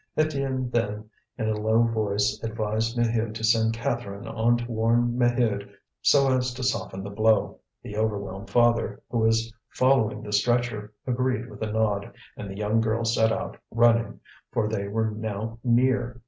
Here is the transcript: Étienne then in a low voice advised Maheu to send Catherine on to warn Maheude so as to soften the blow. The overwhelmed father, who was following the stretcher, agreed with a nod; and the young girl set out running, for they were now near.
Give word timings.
Étienne 0.17 0.71
then 0.71 1.07
in 1.37 1.47
a 1.47 1.53
low 1.59 1.83
voice 1.83 2.39
advised 2.41 2.97
Maheu 2.97 3.31
to 3.31 3.43
send 3.43 3.75
Catherine 3.75 4.27
on 4.27 4.57
to 4.57 4.65
warn 4.65 5.15
Maheude 5.15 5.69
so 6.01 6.35
as 6.35 6.55
to 6.55 6.63
soften 6.63 7.03
the 7.03 7.11
blow. 7.11 7.59
The 7.83 7.95
overwhelmed 7.97 8.49
father, 8.49 9.03
who 9.11 9.19
was 9.19 9.53
following 9.69 10.23
the 10.23 10.33
stretcher, 10.33 10.91
agreed 11.05 11.47
with 11.51 11.61
a 11.61 11.71
nod; 11.71 12.15
and 12.35 12.49
the 12.49 12.57
young 12.57 12.81
girl 12.81 13.05
set 13.05 13.31
out 13.31 13.57
running, 13.69 14.19
for 14.51 14.67
they 14.67 14.87
were 14.87 15.11
now 15.11 15.59
near. 15.63 16.19